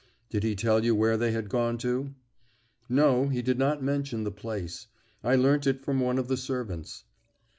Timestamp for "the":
4.23-4.31, 6.27-6.37